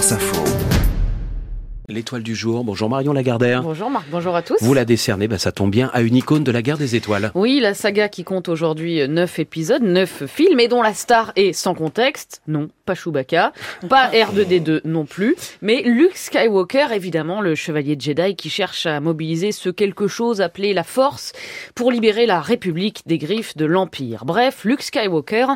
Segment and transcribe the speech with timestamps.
[0.00, 0.89] France Info.
[1.90, 2.62] L'étoile du jour.
[2.62, 3.62] Bonjour Marion Lagardère.
[3.62, 4.56] Bonjour Marc, bonjour à tous.
[4.60, 7.32] Vous la décernez, bah, ça tombe bien, à une icône de la guerre des étoiles.
[7.34, 11.52] Oui, la saga qui compte aujourd'hui 9 épisodes, 9 films, et dont la star est
[11.52, 13.52] sans contexte, non, pas Chewbacca,
[13.88, 19.50] pas R2D2 non plus, mais Luke Skywalker, évidemment, le chevalier Jedi qui cherche à mobiliser
[19.50, 21.32] ce quelque chose appelé la Force
[21.74, 24.24] pour libérer la République des griffes de l'Empire.
[24.24, 25.46] Bref, Luke Skywalker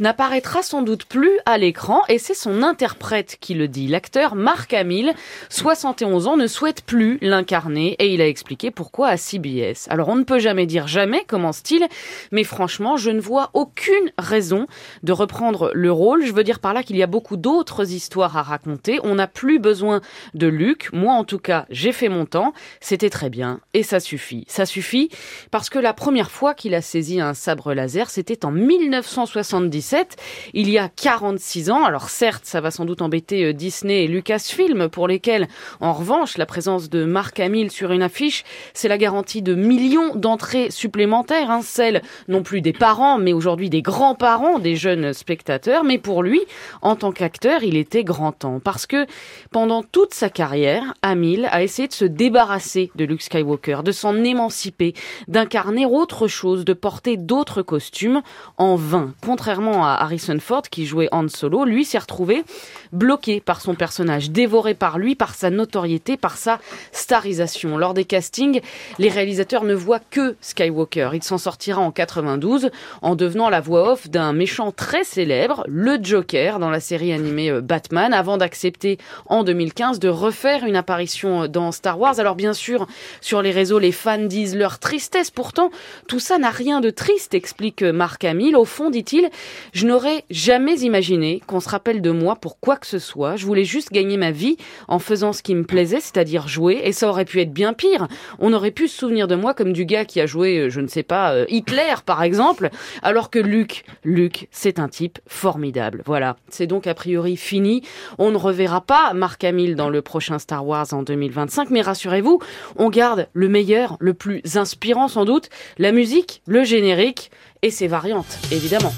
[0.00, 4.74] n'apparaîtra sans doute plus à l'écran, et c'est son interprète qui le dit, l'acteur Mark
[4.74, 5.14] Hamill,
[5.48, 9.86] soit 71 ans, ne souhaite plus l'incarner et il a expliqué pourquoi à CBS.
[9.88, 11.86] Alors on ne peut jamais dire jamais, commence-t-il,
[12.32, 14.66] mais franchement, je ne vois aucune raison
[15.04, 16.24] de reprendre le rôle.
[16.24, 18.98] Je veux dire par là qu'il y a beaucoup d'autres histoires à raconter.
[19.04, 20.00] On n'a plus besoin
[20.34, 20.90] de Luc.
[20.92, 22.52] Moi, en tout cas, j'ai fait mon temps.
[22.80, 24.44] C'était très bien et ça suffit.
[24.48, 25.10] Ça suffit
[25.50, 30.16] parce que la première fois qu'il a saisi un sabre laser, c'était en 1977,
[30.54, 31.84] il y a 46 ans.
[31.84, 35.46] Alors certes, ça va sans doute embêter euh, Disney et Lucasfilm pour lesquels
[35.80, 40.14] en revanche, la présence de Marc Hamill sur une affiche, c'est la garantie de millions
[40.14, 45.84] d'entrées supplémentaires, hein, celles non plus des parents, mais aujourd'hui des grands-parents des jeunes spectateurs.
[45.84, 46.40] Mais pour lui,
[46.82, 48.60] en tant qu'acteur, il était grand temps.
[48.60, 49.06] Parce que
[49.50, 54.14] pendant toute sa carrière, Hamill a essayé de se débarrasser de Luke Skywalker, de s'en
[54.16, 54.94] émanciper,
[55.26, 58.22] d'incarner autre chose, de porter d'autres costumes
[58.56, 59.12] en vain.
[59.24, 62.44] Contrairement à Harrison Ford qui jouait Han Solo, lui s'est retrouvé
[62.92, 66.58] bloqué par son personnage, dévoré par lui, par sa notoriété, par sa
[66.92, 67.76] starisation.
[67.76, 68.60] Lors des castings,
[68.98, 71.10] les réalisateurs ne voient que Skywalker.
[71.12, 72.70] Il s'en sortira en 92
[73.02, 77.50] en devenant la voix off d'un méchant très célèbre, le Joker, dans la série animée
[77.50, 82.18] euh, Batman, avant d'accepter en 2015 de refaire une apparition euh, dans Star Wars.
[82.18, 82.86] Alors bien sûr,
[83.20, 85.30] sur les réseaux, les fans disent leur tristesse.
[85.30, 85.70] Pourtant,
[86.06, 88.56] tout ça n'a rien de triste, explique euh, Marc Hamill.
[88.56, 89.28] Au fond, dit-il,
[89.72, 93.36] je n'aurais jamais imaginé qu'on se rappelle de moi pour quoi que ce soit.
[93.36, 96.92] Je voulais juste gagner ma vie en faisant ce qui me plaisait, c'est-à-dire jouer, et
[96.92, 98.08] ça aurait pu être bien pire.
[98.38, 100.80] On aurait pu se souvenir de moi comme du gars qui a joué, euh, je
[100.80, 102.70] ne sais pas, euh, Hitler par exemple,
[103.02, 106.02] alors que Luc, Luc, c'est un type formidable.
[106.04, 107.82] Voilà, c'est donc a priori fini.
[108.18, 112.40] On ne reverra pas Marc Hamill dans le prochain Star Wars en 2025, mais rassurez-vous,
[112.76, 115.48] on garde le meilleur, le plus inspirant sans doute,
[115.78, 117.30] la musique, le générique
[117.62, 118.92] et ses variantes, évidemment.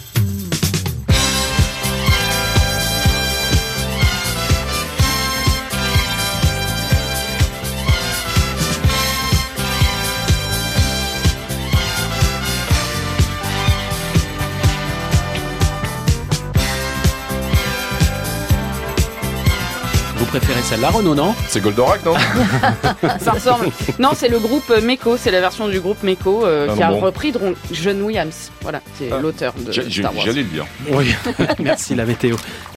[20.33, 22.15] Vous préférez celle-là, Renaud, non C'est Goldorak, non
[23.21, 23.67] Ça ressemble.
[23.99, 26.91] Non, c'est le groupe Meko, c'est la version du groupe Meko euh, Ah qui a
[26.91, 27.01] bon.
[27.01, 28.53] repris Dron- John Williams.
[28.63, 29.19] Voilà, c'est Ah.
[29.21, 30.25] l'auteur de Star Wars.
[30.25, 30.67] J'allais le dire.
[30.89, 31.13] Oui.
[31.59, 32.37] Merci, la météo.